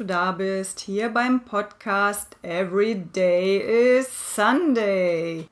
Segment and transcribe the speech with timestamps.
[0.00, 3.58] du da bist, hier beim Podcast Every Day
[3.98, 5.46] is Sunday.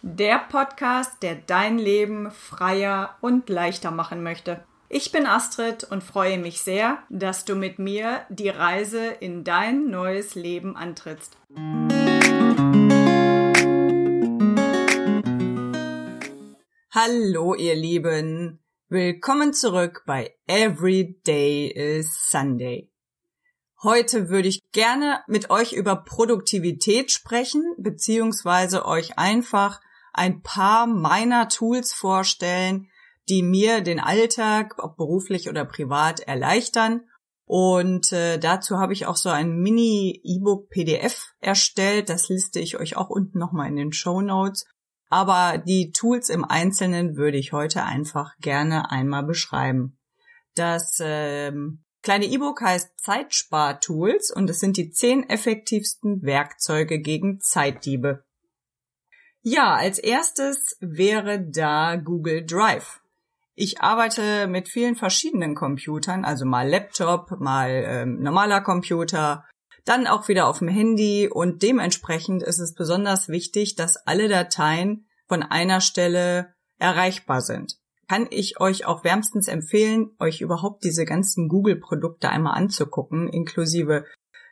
[0.00, 4.64] Der Podcast, der dein Leben freier und leichter machen möchte.
[4.88, 9.90] Ich bin Astrid und freue mich sehr, dass du mit mir die Reise in dein
[9.90, 11.36] neues Leben antrittst.
[16.90, 22.93] Hallo ihr Lieben, willkommen zurück bei Every Day is Sunday.
[23.84, 29.82] Heute würde ich gerne mit euch über Produktivität sprechen, beziehungsweise euch einfach
[30.14, 32.88] ein paar meiner Tools vorstellen,
[33.28, 37.02] die mir den Alltag, ob beruflich oder privat, erleichtern.
[37.44, 42.08] Und äh, dazu habe ich auch so ein Mini-E-Book-PDF erstellt.
[42.08, 44.64] Das liste ich euch auch unten nochmal in den Show Notes.
[45.10, 49.98] Aber die Tools im Einzelnen würde ich heute einfach gerne einmal beschreiben.
[50.54, 58.22] Das ähm, kleine E-Book heißt Zeitspar-Tools und es sind die zehn effektivsten Werkzeuge gegen Zeitdiebe.
[59.42, 63.00] Ja, als erstes wäre da Google Drive.
[63.54, 69.44] Ich arbeite mit vielen verschiedenen Computern, also mal Laptop, mal ähm, normaler Computer,
[69.84, 75.06] dann auch wieder auf dem Handy und dementsprechend ist es besonders wichtig, dass alle Dateien
[75.26, 77.76] von einer Stelle erreichbar sind.
[78.08, 84.04] Kann ich euch auch wärmstens empfehlen, euch überhaupt diese ganzen Google-Produkte einmal anzugucken, inklusive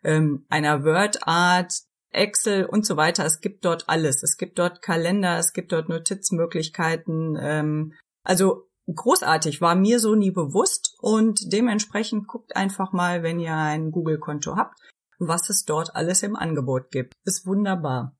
[0.04, 1.72] ähm, einer Word-Art,
[2.10, 3.24] Excel und so weiter.
[3.24, 4.22] Es gibt dort alles.
[4.22, 7.38] Es gibt dort Kalender, es gibt dort Notizmöglichkeiten.
[7.40, 13.56] Ähm, also großartig, war mir so nie bewusst und dementsprechend guckt einfach mal, wenn ihr
[13.56, 14.78] ein Google-Konto habt,
[15.18, 17.14] was es dort alles im Angebot gibt.
[17.24, 18.16] Ist wunderbar.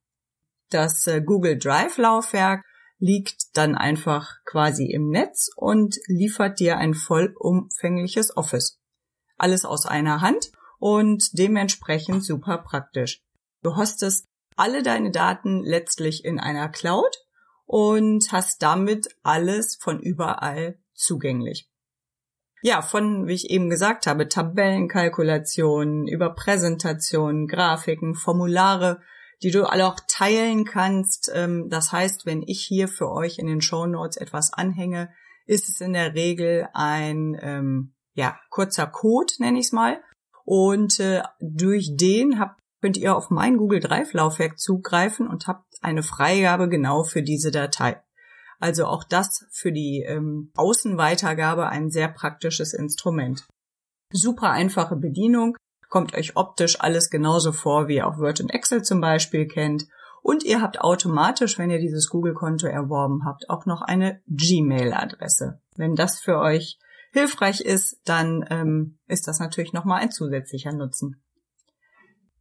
[0.71, 2.65] Das äh, Google Drive Laufwerk
[3.03, 8.81] liegt dann einfach quasi im Netz und liefert dir ein vollumfängliches Office.
[9.37, 13.21] Alles aus einer Hand und dementsprechend super praktisch.
[13.61, 17.17] Du hostest alle deine Daten letztlich in einer Cloud
[17.67, 21.69] und hast damit alles von überall zugänglich.
[22.63, 29.01] Ja, von, wie ich eben gesagt habe, Tabellenkalkulationen, über Präsentationen, Grafiken, Formulare,
[29.43, 31.31] die du alle auch teilen kannst.
[31.35, 35.13] Ähm, das heißt, wenn ich hier für euch in den Show Notes etwas anhänge,
[35.47, 40.01] ist es in der Regel ein ähm, ja, kurzer Code, nenne ich es mal.
[40.45, 45.65] Und äh, durch den habt, könnt ihr auf mein Google Drive Laufwerk zugreifen und habt
[45.83, 48.03] eine Freigabe genau für diese Datei.
[48.59, 53.47] Also auch das für die ähm, Außenweitergabe ein sehr praktisches Instrument.
[54.13, 55.57] Super einfache Bedienung,
[55.93, 59.89] kommt euch optisch alles genauso vor, wie ihr auch Word und Excel zum Beispiel kennt.
[60.23, 65.61] Und ihr habt automatisch, wenn ihr dieses Google-Konto erworben habt, auch noch eine Gmail-Adresse.
[65.77, 66.79] Wenn das für euch
[67.13, 71.23] hilfreich ist, dann ähm, ist das natürlich nochmal ein zusätzlicher Nutzen.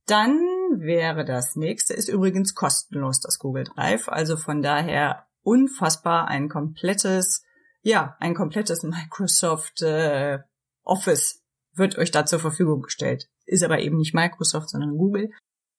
[0.06, 0.40] Dann
[0.78, 4.08] wäre das nächste, ist übrigens kostenlos das Google Drive.
[4.08, 7.44] Also von daher unfassbar ein komplettes,
[7.82, 10.40] ja, ein komplettes Microsoft äh,
[10.84, 13.28] Office wird euch da zur Verfügung gestellt.
[13.46, 15.32] Ist aber eben nicht Microsoft, sondern Google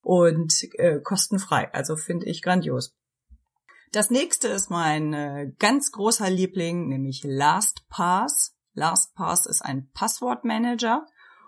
[0.02, 1.72] und äh, kostenfrei.
[1.72, 2.94] Also finde ich grandios.
[3.92, 8.54] Das nächste ist mein äh, ganz großer Liebling, nämlich LastPass.
[8.74, 11.06] LastPass ist ein Passwortmanager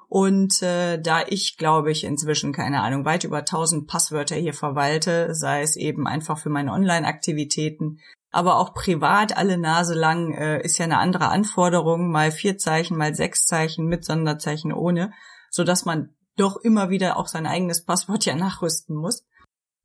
[0.08, 5.34] und äh, da ich, glaube ich, inzwischen, keine Ahnung, weit über 1000 Passwörter hier verwalte,
[5.34, 7.98] sei es eben einfach für meine Online-Aktivitäten,
[8.30, 12.96] aber auch privat alle Nase lang äh, ist ja eine andere Anforderung, mal vier Zeichen,
[12.96, 15.12] mal sechs Zeichen mit Sonderzeichen ohne,
[15.54, 19.24] so dass man doch immer wieder auch sein eigenes Passwort ja nachrüsten muss,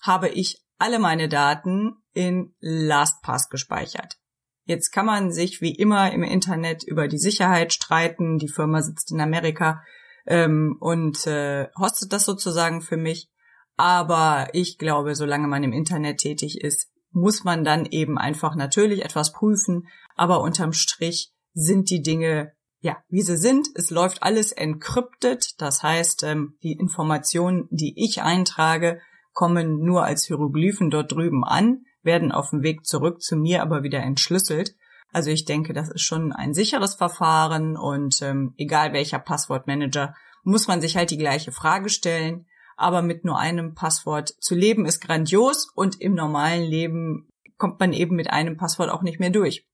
[0.02, 4.18] habe ich alle meine Daten in LastPass gespeichert.
[4.64, 8.40] Jetzt kann man sich wie immer im Internet über die Sicherheit streiten.
[8.40, 9.84] Die Firma sitzt in Amerika
[10.26, 13.30] ähm, und äh, hostet das sozusagen für mich.
[13.78, 19.06] Aber ich glaube, solange man im Internet tätig ist, muss man dann eben einfach natürlich
[19.06, 19.88] etwas prüfen.
[20.16, 23.68] Aber unterm Strich sind die Dinge ja, wie sie sind.
[23.76, 25.60] Es läuft alles encrypted.
[25.60, 29.02] Das heißt, ähm, die Informationen, die ich eintrage,
[29.34, 33.84] kommen nur als Hieroglyphen dort drüben an, werden auf dem Weg zurück zu mir aber
[33.84, 34.76] wieder entschlüsselt.
[35.12, 40.68] Also ich denke, das ist schon ein sicheres Verfahren und ähm, egal welcher Passwortmanager, muss
[40.68, 42.46] man sich halt die gleiche Frage stellen.
[42.78, 47.28] Aber mit nur einem Passwort zu leben ist grandios und im normalen Leben
[47.58, 49.68] kommt man eben mit einem Passwort auch nicht mehr durch.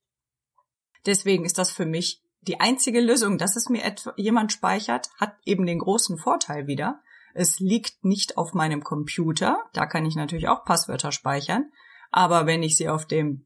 [1.05, 3.81] Deswegen ist das für mich die einzige Lösung, dass es mir
[4.17, 7.01] jemand speichert, hat eben den großen Vorteil wieder.
[7.33, 11.71] Es liegt nicht auf meinem Computer, da kann ich natürlich auch Passwörter speichern,
[12.11, 13.45] aber wenn ich sie auf dem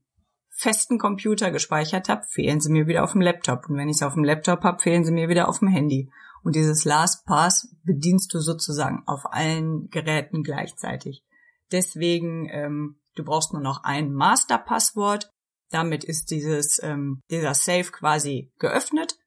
[0.59, 3.69] festen Computer gespeichert habe, fehlen sie mir wieder auf dem Laptop.
[3.69, 6.11] Und wenn ich sie auf dem Laptop habe, fehlen sie mir wieder auf dem Handy.
[6.43, 11.23] Und dieses LastPass bedienst du sozusagen auf allen Geräten gleichzeitig.
[11.71, 15.31] Deswegen, ähm, du brauchst nur noch ein Masterpasswort.
[15.71, 19.17] Damit ist dieses, ähm, dieser Safe quasi geöffnet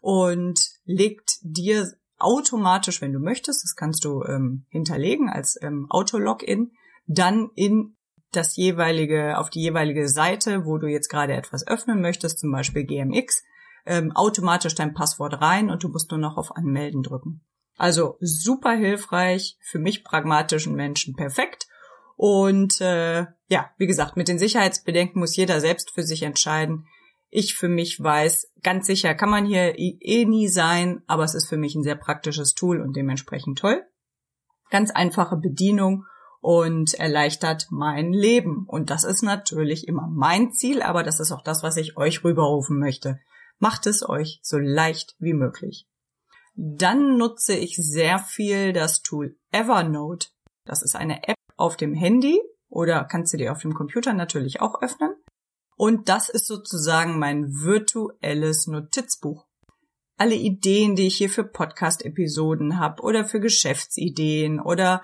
[0.00, 6.72] und legt dir automatisch, wenn du möchtest, das kannst du ähm, hinterlegen als ähm, Autologin,
[7.06, 7.96] dann in
[8.32, 12.84] das jeweilige, auf die jeweilige Seite, wo du jetzt gerade etwas öffnen möchtest, zum Beispiel
[12.84, 13.42] GMX,
[13.86, 17.42] ähm, automatisch dein Passwort rein und du musst nur noch auf Anmelden drücken.
[17.76, 21.66] Also super hilfreich, für mich pragmatischen Menschen perfekt.
[22.22, 26.86] Und äh, ja, wie gesagt, mit den Sicherheitsbedenken muss jeder selbst für sich entscheiden.
[27.30, 31.48] Ich für mich weiß, ganz sicher kann man hier eh nie sein, aber es ist
[31.48, 33.86] für mich ein sehr praktisches Tool und dementsprechend toll.
[34.68, 36.04] Ganz einfache Bedienung
[36.42, 38.66] und erleichtert mein Leben.
[38.68, 42.22] Und das ist natürlich immer mein Ziel, aber das ist auch das, was ich euch
[42.22, 43.18] rüberrufen möchte.
[43.60, 45.88] Macht es euch so leicht wie möglich.
[46.54, 50.28] Dann nutze ich sehr viel das Tool Evernote.
[50.66, 54.60] Das ist eine App auf dem Handy oder kannst du dir auf dem Computer natürlich
[54.60, 55.14] auch öffnen.
[55.76, 59.46] Und das ist sozusagen mein virtuelles Notizbuch.
[60.16, 65.02] Alle Ideen, die ich hier für Podcast-Episoden habe oder für Geschäftsideen oder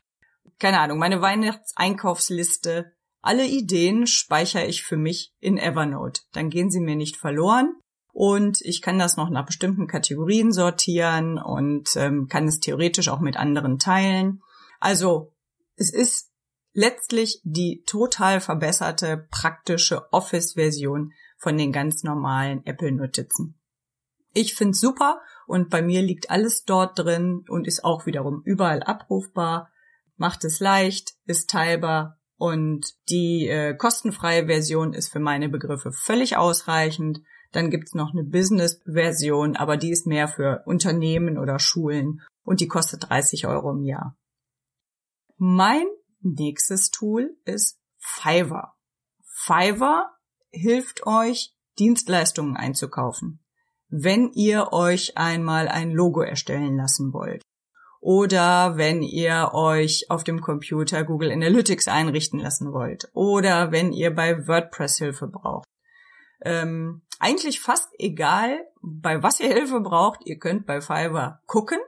[0.59, 2.93] keine Ahnung, meine Weihnachtseinkaufsliste,
[3.23, 6.23] alle Ideen speichere ich für mich in Evernote.
[6.33, 7.75] Dann gehen sie mir nicht verloren
[8.13, 13.21] und ich kann das noch nach bestimmten Kategorien sortieren und ähm, kann es theoretisch auch
[13.21, 14.43] mit anderen teilen.
[14.79, 15.33] Also
[15.77, 16.31] es ist
[16.77, 23.59] letztlich die total verbesserte praktische Office-Version von den ganz normalen Apple-Notizen.
[24.33, 28.83] Ich find's super und bei mir liegt alles dort drin und ist auch wiederum überall
[28.83, 29.71] abrufbar
[30.17, 36.37] macht es leicht, ist teilbar und die äh, kostenfreie Version ist für meine Begriffe völlig
[36.37, 37.21] ausreichend.
[37.53, 42.69] Dann gibt's noch eine Business-Version, aber die ist mehr für Unternehmen oder Schulen und die
[42.69, 44.17] kostet 30 Euro im Jahr.
[45.37, 45.87] Mein
[46.35, 48.75] nächstes Tool ist Fiverr.
[49.25, 50.11] Fiverr
[50.51, 53.45] hilft euch, Dienstleistungen einzukaufen.
[53.89, 57.43] Wenn ihr euch einmal ein Logo erstellen lassen wollt,
[58.07, 64.15] oder wenn ihr euch auf dem Computer Google Analytics einrichten lassen wollt oder wenn ihr
[64.15, 65.67] bei WordPress Hilfe braucht.
[66.43, 71.79] Ähm, eigentlich fast egal, bei was ihr Hilfe braucht, ihr könnt bei Fiverr gucken.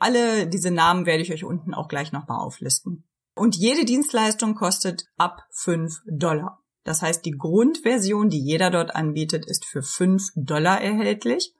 [0.00, 3.07] Alle diese Namen werde ich euch unten auch gleich nochmal auflisten.
[3.38, 6.62] Und jede Dienstleistung kostet ab 5 Dollar.
[6.84, 11.54] Das heißt, die Grundversion, die jeder dort anbietet, ist für 5 Dollar erhältlich.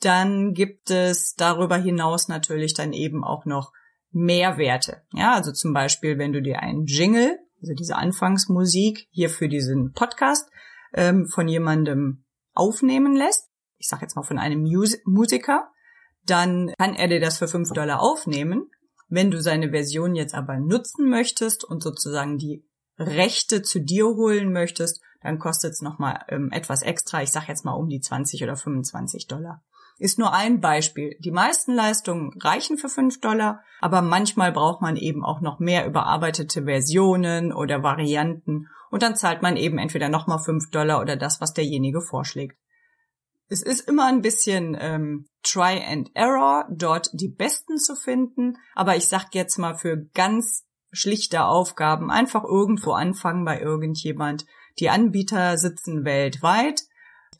[0.00, 3.72] Dann gibt es darüber hinaus natürlich dann eben auch noch
[4.10, 5.02] Mehrwerte.
[5.12, 9.92] Ja, also zum Beispiel, wenn du dir einen Jingle, also diese Anfangsmusik hier für diesen
[9.92, 10.50] Podcast
[10.92, 15.70] ähm, von jemandem aufnehmen lässt, ich sage jetzt mal von einem Mus Musiker,
[16.26, 18.70] dann kann er dir das für fünf Dollar aufnehmen.
[19.12, 22.64] Wenn du seine Version jetzt aber nutzen möchtest und sozusagen die
[22.98, 27.22] Rechte zu dir holen möchtest, dann kostet es nochmal ähm, etwas extra.
[27.22, 29.62] Ich sage jetzt mal um die 20 oder 25 Dollar
[29.98, 31.16] ist nur ein Beispiel.
[31.20, 35.86] Die meisten Leistungen reichen für 5 Dollar, aber manchmal braucht man eben auch noch mehr
[35.86, 41.40] überarbeitete Versionen oder Varianten und dann zahlt man eben entweder nochmal 5 Dollar oder das,
[41.40, 42.56] was derjenige vorschlägt.
[43.48, 48.96] Es ist immer ein bisschen ähm, Try and Error, dort die besten zu finden, aber
[48.96, 54.46] ich sag jetzt mal für ganz schlichte Aufgaben einfach irgendwo anfangen bei irgendjemand.
[54.78, 56.82] Die Anbieter sitzen weltweit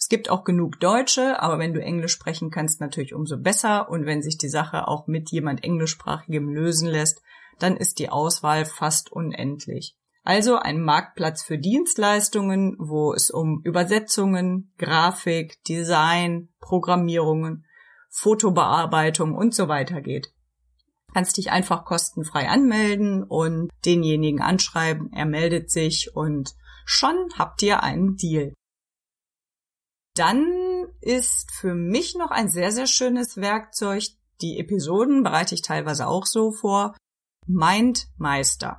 [0.03, 3.89] es gibt auch genug Deutsche, aber wenn du Englisch sprechen kannst, natürlich umso besser.
[3.89, 7.23] Und wenn sich die Sache auch mit jemand Englischsprachigem lösen lässt,
[7.61, 9.97] dann ist die Auswahl fast unendlich.
[10.25, 17.65] Also ein Marktplatz für Dienstleistungen, wo es um Übersetzungen, Grafik, Design, Programmierungen,
[18.13, 20.33] Fotobearbeitung und so weiter geht.
[21.13, 26.55] Kannst dich einfach kostenfrei anmelden und denjenigen anschreiben, er meldet sich und
[26.85, 28.55] schon habt ihr einen Deal.
[30.15, 30.47] Dann
[31.01, 34.05] ist für mich noch ein sehr, sehr schönes Werkzeug.
[34.41, 36.97] Die Episoden bereite ich teilweise auch so vor.
[37.47, 38.79] Mindmeister.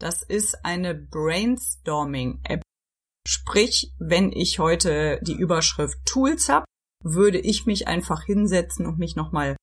[0.00, 2.62] Das ist eine Brainstorming-App.
[3.28, 6.64] Sprich, wenn ich heute die Überschrift Tools habe,
[7.02, 9.56] würde ich mich einfach hinsetzen und mich nochmal,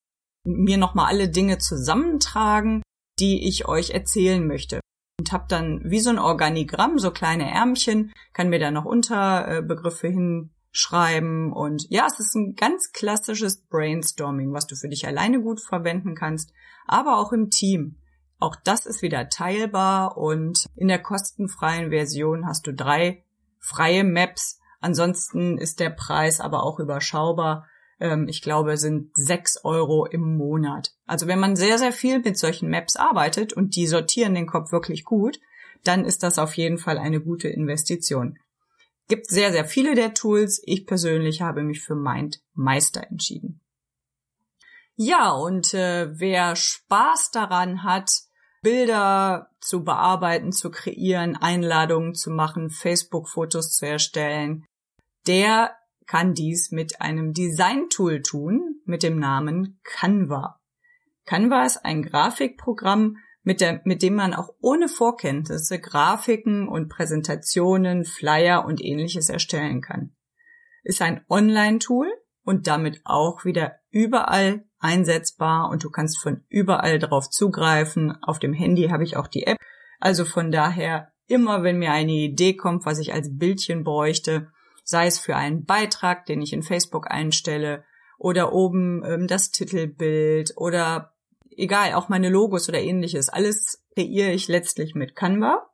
[0.45, 2.81] mir nochmal alle Dinge zusammentragen,
[3.19, 4.79] die ich euch erzählen möchte.
[5.19, 10.07] Und habe dann wie so ein Organigramm, so kleine Ärmchen, kann mir da noch Unterbegriffe
[10.07, 15.41] hin schreiben und ja, es ist ein ganz klassisches Brainstorming, was du für dich alleine
[15.41, 16.53] gut verwenden kannst,
[16.85, 17.97] aber auch im Team.
[18.39, 23.23] Auch das ist wieder teilbar und in der kostenfreien Version hast du drei
[23.59, 24.59] freie Maps.
[24.79, 27.67] Ansonsten ist der Preis aber auch überschaubar.
[27.99, 30.93] ähm, ich glaube, sind sechs Euro im Monat.
[31.05, 34.71] Also wenn man sehr, sehr viel mit solchen Maps arbeitet und die sortieren den Kopf
[34.71, 35.39] wirklich gut,
[35.83, 38.37] dann ist das auf jeden Fall eine gute Investition.
[39.07, 40.61] Gibt sehr, sehr viele der Tools.
[40.65, 43.61] Ich persönlich habe mich für MindMeister entschieden.
[44.95, 48.11] Ja, und äh, wer Spaß daran hat,
[48.67, 54.65] Bilder zu bearbeiten, zu kreieren, Einladungen zu machen, Facebook-Fotos zu erstellen,
[55.25, 60.59] der kann dies mit einem Design-Tool tun mit dem Namen Canva.
[61.25, 68.03] Canva ist ein Grafikprogramm, mit, der, mit dem man auch ohne Vorkenntnisse Grafiken und Präsentationen,
[68.03, 70.13] Flyer und ähnliches erstellen kann.
[70.83, 72.11] Ist ein Online-Tool
[72.43, 78.17] und damit auch wieder überall einsetzbar und du kannst von überall drauf zugreifen.
[78.21, 79.57] Auf dem Handy habe ich auch die App.
[79.99, 84.51] Also von daher immer, wenn mir eine Idee kommt, was ich als Bildchen bräuchte,
[84.83, 87.83] sei es für einen Beitrag, den ich in Facebook einstelle,
[88.17, 91.13] oder oben ähm, das Titelbild oder
[91.55, 95.69] egal, auch meine Logos oder ähnliches, alles kreiere ich letztlich mit Canva.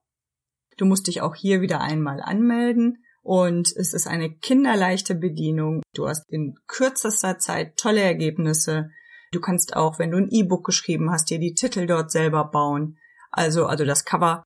[0.77, 5.81] Du musst dich auch hier wieder einmal anmelden und es ist eine kinderleichte Bedienung.
[5.93, 8.89] Du hast in kürzester Zeit tolle Ergebnisse.
[9.31, 12.97] Du kannst auch, wenn du ein E-Book geschrieben hast, dir die Titel dort selber bauen.
[13.31, 14.43] Also, also das Cover.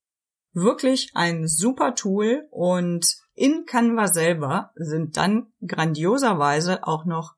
[0.53, 7.35] Wirklich ein super Tool und in Canva selber sind dann grandioserweise auch noch,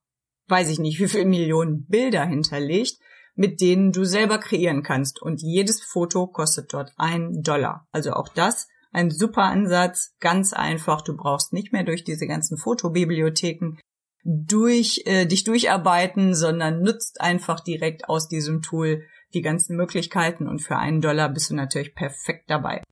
[0.47, 2.99] weiß ich nicht, wie viele Millionen Bilder hinterlegt,
[3.35, 5.21] mit denen du selber kreieren kannst.
[5.21, 7.87] Und jedes Foto kostet dort ein Dollar.
[7.91, 11.01] Also auch das ein super Ansatz, ganz einfach.
[11.01, 13.77] Du brauchst nicht mehr durch diese ganzen Fotobibliotheken
[14.23, 20.59] durch äh, dich durcharbeiten, sondern nutzt einfach direkt aus diesem Tool die ganzen Möglichkeiten und
[20.59, 22.83] für einen Dollar bist du natürlich perfekt dabei.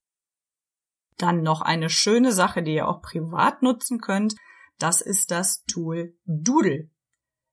[1.18, 4.36] Dann noch eine schöne Sache, die ihr auch privat nutzen könnt.
[4.78, 6.90] Das ist das Tool Doodle.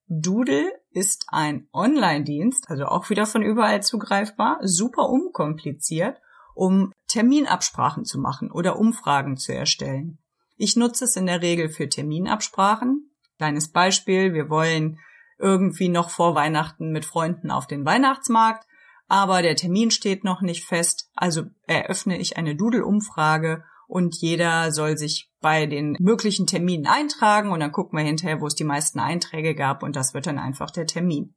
[0.07, 6.19] Doodle ist ein Online-Dienst, also auch wieder von überall zugreifbar, super unkompliziert,
[6.55, 10.19] um Terminabsprachen zu machen oder Umfragen zu erstellen.
[10.57, 13.11] Ich nutze es in der Regel für Terminabsprachen.
[13.39, 14.99] Kleines Beispiel, wir wollen
[15.39, 18.67] irgendwie noch vor Weihnachten mit Freunden auf den Weihnachtsmarkt
[19.09, 24.97] aber der Termin steht noch nicht fest, also eröffne ich eine Doodle-Umfrage und jeder soll
[24.97, 28.99] sich bei den möglichen Terminen eintragen und dann gucken wir hinterher, wo es die meisten
[28.99, 31.35] Einträge gab und das wird dann einfach der Termin.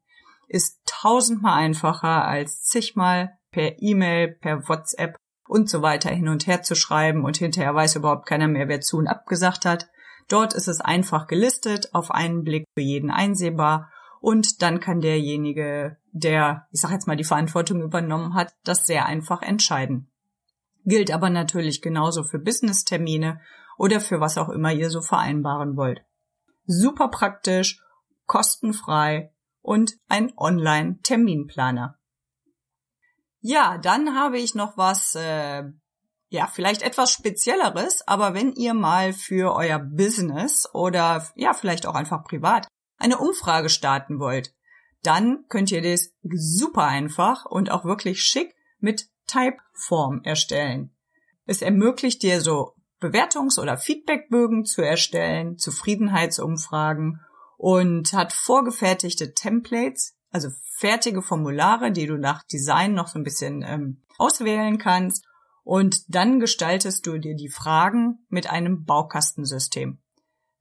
[0.47, 6.61] Ist tausendmal einfacher als zigmal per E-Mail, per WhatsApp und so weiter hin und her
[6.61, 9.89] zu schreiben und hinterher weiß überhaupt keiner mehr, wer zu und abgesagt hat.
[10.27, 15.97] Dort ist es einfach gelistet, auf einen Blick für jeden einsehbar und dann kann derjenige,
[16.11, 20.11] der, ich sag jetzt mal, die Verantwortung übernommen hat, das sehr einfach entscheiden.
[20.85, 23.41] Gilt aber natürlich genauso für Business-Termine
[23.79, 26.03] oder für was auch immer ihr so vereinbaren wollt.
[26.67, 27.81] Super praktisch,
[28.27, 31.97] kostenfrei und ein Online-Terminplaner.
[33.39, 35.63] Ja, dann habe ich noch was, äh,
[36.29, 41.95] ja, vielleicht etwas Spezielleres, aber wenn ihr mal für euer Business oder ja, vielleicht auch
[41.95, 42.67] einfach privat
[42.97, 44.53] eine Umfrage starten wollt,
[45.03, 50.95] dann könnt ihr das super einfach und auch wirklich schick mit Typeform erstellen.
[51.45, 57.21] Es ermöglicht dir so Bewertungs- oder Feedbackbögen zu erstellen, Zufriedenheitsumfragen
[57.57, 63.63] und hat vorgefertigte Templates, also fertige Formulare, die du nach Design noch so ein bisschen
[63.63, 65.25] ähm, auswählen kannst.
[65.63, 69.97] Und dann gestaltest du dir die Fragen mit einem Baukastensystem.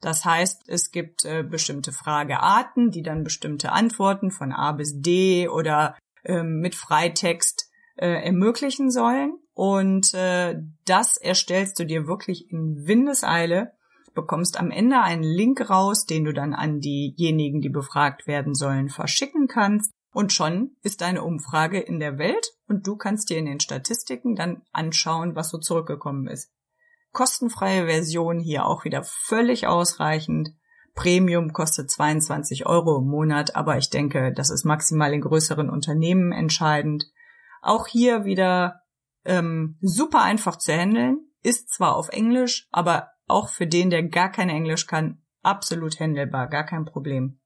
[0.00, 5.48] Das heißt, es gibt äh, bestimmte Fragearten, die dann bestimmte Antworten von A bis D
[5.48, 9.34] oder ähm, mit Freitext äh, ermöglichen sollen.
[9.52, 10.56] Und äh,
[10.86, 13.72] das erstellst du dir wirklich in Windeseile,
[14.16, 18.88] bekommst am Ende einen Link raus, den du dann an diejenigen, die befragt werden sollen,
[18.88, 19.92] verschicken kannst.
[20.12, 24.34] Und schon ist deine Umfrage in der Welt und du kannst dir in den Statistiken
[24.34, 26.50] dann anschauen, was so zurückgekommen ist.
[27.12, 30.50] Kostenfreie Version hier auch wieder völlig ausreichend.
[30.94, 36.32] Premium kostet 22 Euro im Monat, aber ich denke, das ist maximal in größeren Unternehmen
[36.32, 37.04] entscheidend.
[37.60, 38.80] Auch hier wieder
[39.24, 44.30] ähm, super einfach zu handeln, ist zwar auf Englisch, aber auch für den, der gar
[44.30, 47.38] kein Englisch kann, absolut handelbar, gar kein Problem.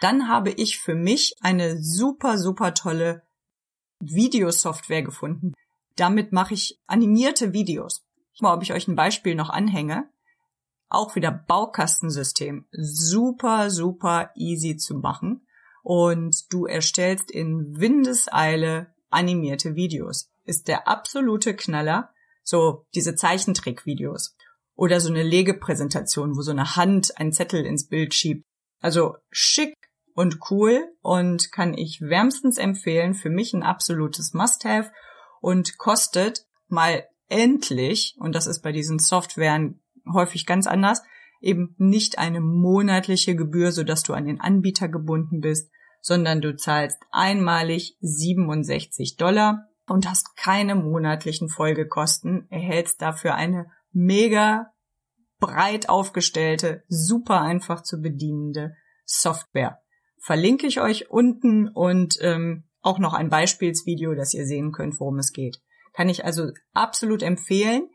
[0.00, 3.22] Dann habe ich für mich eine super, super tolle
[4.00, 5.54] Videosoftware gefunden.
[5.96, 8.06] Damit mache ich animierte Videos
[8.40, 10.08] mal, ob ich euch ein Beispiel noch anhänge.
[10.88, 12.66] Auch wieder Baukastensystem.
[12.70, 15.46] Super, super easy zu machen.
[15.82, 20.30] Und du erstellst in Windeseile animierte Videos.
[20.44, 22.10] Ist der absolute Knaller.
[22.42, 24.36] So diese Zeichentrickvideos.
[24.76, 28.44] Oder so eine Legepräsentation, wo so eine Hand einen Zettel ins Bild schiebt.
[28.80, 29.74] Also schick
[30.14, 33.14] und cool und kann ich wärmstens empfehlen.
[33.14, 34.92] Für mich ein absolutes Must-Have
[35.40, 41.02] und kostet mal endlich, und das ist bei diesen Softwaren häufig ganz anders,
[41.40, 46.98] eben nicht eine monatliche Gebühr, sodass du an den Anbieter gebunden bist, sondern du zahlst
[47.10, 53.66] einmalig 67 Dollar und hast keine monatlichen Folgekosten, erhältst dafür eine
[53.96, 54.74] mega
[55.40, 58.76] breit aufgestellte, super einfach zu bedienende
[59.06, 59.80] Software.
[60.18, 65.18] Verlinke ich euch unten und ähm, auch noch ein Beispielsvideo, dass ihr sehen könnt, worum
[65.18, 65.62] es geht.
[65.94, 67.88] Kann ich also absolut empfehlen.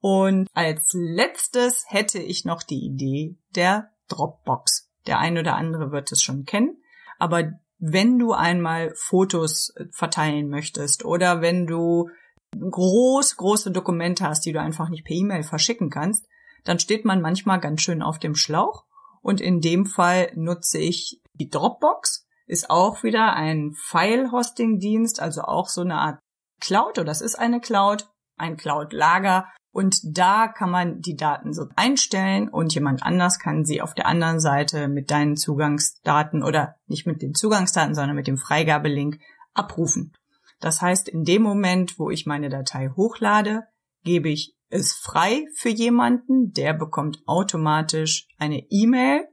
[0.00, 4.90] Und als letztes hätte ich noch die Idee der Dropbox.
[5.06, 6.82] Der ein oder andere wird es schon kennen,
[7.18, 12.10] aber wenn du einmal Fotos äh, verteilen möchtest oder wenn du
[12.58, 16.26] groß, große Dokumente hast, die du einfach nicht per E-Mail verschicken kannst,
[16.64, 18.84] dann steht man manchmal ganz schön auf dem Schlauch.
[19.22, 25.68] Und in dem Fall nutze ich die Dropbox, ist auch wieder ein File-Hosting-Dienst, also auch
[25.68, 26.20] so eine Art
[26.60, 29.46] Cloud, oder es ist eine Cloud, ein Cloud-Lager.
[29.72, 34.06] Und da kann man die Daten so einstellen und jemand anders kann sie auf der
[34.06, 39.18] anderen Seite mit deinen Zugangsdaten oder nicht mit den Zugangsdaten, sondern mit dem Freigabelink
[39.52, 40.12] abrufen.
[40.60, 43.64] Das heißt, in dem Moment, wo ich meine Datei hochlade,
[44.04, 49.26] gebe ich es frei für jemanden, der bekommt automatisch eine E-Mail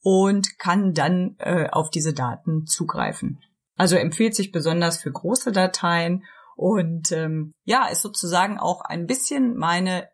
[0.00, 3.40] und kann dann äh, auf diese Daten zugreifen.
[3.76, 6.24] Also empfiehlt sich besonders für große Dateien
[6.56, 10.08] und ähm, ja, ist sozusagen auch ein bisschen meine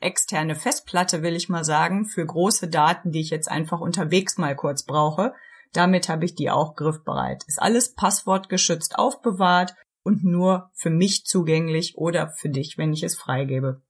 [0.00, 4.56] externe Festplatte, will ich mal sagen, für große Daten, die ich jetzt einfach unterwegs mal
[4.56, 5.34] kurz brauche.
[5.72, 7.44] Damit habe ich die auch griffbereit.
[7.46, 13.16] Ist alles passwortgeschützt aufbewahrt und nur für mich zugänglich oder für dich, wenn ich es
[13.16, 13.82] freigebe.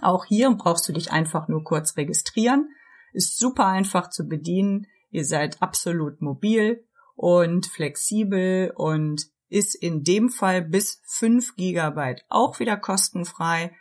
[0.00, 2.68] Auch hier brauchst du dich einfach nur kurz registrieren.
[3.12, 4.86] Ist super einfach zu bedienen.
[5.10, 6.84] Ihr seid absolut mobil
[7.14, 13.76] und flexibel und ist in dem Fall bis 5 Gigabyte auch wieder kostenfrei.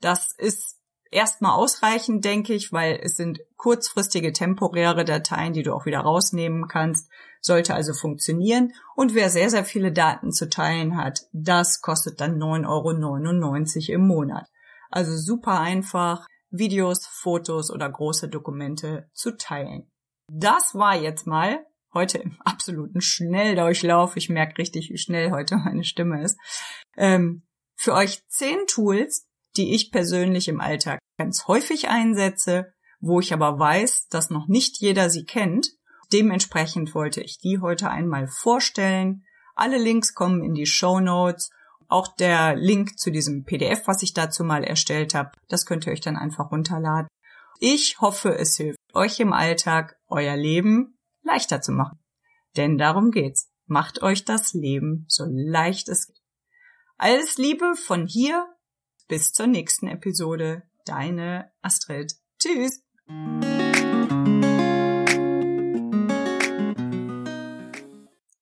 [0.00, 0.81] Das ist
[1.12, 6.66] erstmal ausreichend, denke ich, weil es sind kurzfristige temporäre Dateien, die du auch wieder rausnehmen
[6.68, 7.08] kannst.
[7.40, 8.72] Sollte also funktionieren.
[8.96, 14.06] Und wer sehr, sehr viele Daten zu teilen hat, das kostet dann 9,99 Euro im
[14.06, 14.48] Monat.
[14.90, 19.90] Also super einfach, Videos, Fotos oder große Dokumente zu teilen.
[20.28, 24.16] Das war jetzt mal heute im absoluten Schnelldurchlauf.
[24.16, 26.38] Ich merke richtig, wie schnell heute meine Stimme ist.
[26.96, 27.42] Ähm,
[27.74, 33.58] für euch zehn Tools, die ich persönlich im Alltag ganz häufig einsetze, wo ich aber
[33.58, 35.68] weiß, dass noch nicht jeder sie kennt.
[36.12, 39.24] Dementsprechend wollte ich die heute einmal vorstellen.
[39.54, 41.50] Alle Links kommen in die Show Notes
[41.92, 45.92] auch der Link zu diesem PDF, was ich dazu mal erstellt habe, das könnt ihr
[45.92, 47.06] euch dann einfach runterladen.
[47.60, 52.00] Ich hoffe, es hilft euch im Alltag, euer Leben leichter zu machen.
[52.56, 53.50] Denn darum geht's.
[53.66, 56.20] Macht euch das Leben so leicht es geht.
[56.96, 58.46] Alles Liebe von hier
[59.12, 60.62] bis zur nächsten Episode.
[60.86, 62.14] Deine Astrid.
[62.38, 62.82] Tschüss.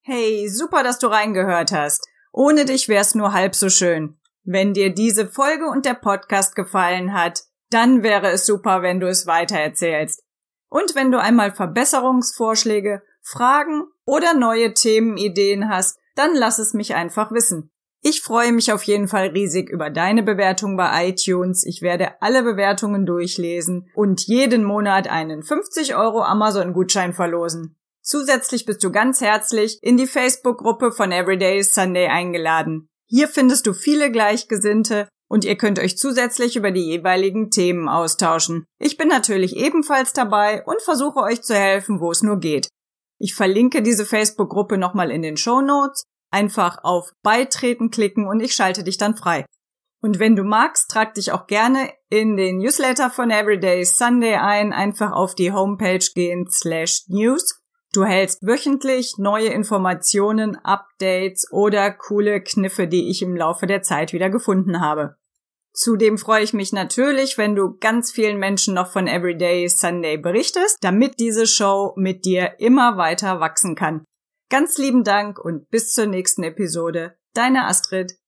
[0.03, 2.07] Hey, super, dass du reingehört hast.
[2.33, 4.21] Ohne dich wär's nur halb so schön.
[4.45, 9.09] Wenn dir diese Folge und der Podcast gefallen hat, dann wäre es super, wenn du
[9.09, 10.23] es weitererzählst.
[10.69, 17.33] Und wenn du einmal Verbesserungsvorschläge, Fragen oder neue Themenideen hast, dann lass es mich einfach
[17.33, 17.73] wissen.
[18.03, 21.65] Ich freue mich auf jeden Fall riesig über deine Bewertung bei iTunes.
[21.67, 27.77] Ich werde alle Bewertungen durchlesen und jeden Monat einen 50 Euro Amazon-Gutschein verlosen.
[28.03, 32.89] Zusätzlich bist du ganz herzlich in die Facebook-Gruppe von Everyday Sunday eingeladen.
[33.07, 38.65] Hier findest du viele Gleichgesinnte und ihr könnt euch zusätzlich über die jeweiligen Themen austauschen.
[38.79, 42.69] Ich bin natürlich ebenfalls dabei und versuche euch zu helfen, wo es nur geht.
[43.19, 46.05] Ich verlinke diese Facebook-Gruppe nochmal in den Show Notes.
[46.31, 49.45] Einfach auf Beitreten klicken und ich schalte dich dann frei.
[50.03, 54.73] Und wenn du magst, trag dich auch gerne in den Newsletter von Everyday Sunday ein.
[54.73, 57.61] Einfach auf die Homepage gehen slash news
[57.93, 64.13] Du hältst wöchentlich neue Informationen, Updates oder coole Kniffe, die ich im Laufe der Zeit
[64.13, 65.17] wieder gefunden habe.
[65.73, 70.79] Zudem freue ich mich natürlich, wenn du ganz vielen Menschen noch von Everyday Sunday berichtest,
[70.83, 74.05] damit diese Show mit dir immer weiter wachsen kann.
[74.51, 77.17] Ganz lieben Dank und bis zur nächsten Episode.
[77.35, 78.20] Deine Astrid.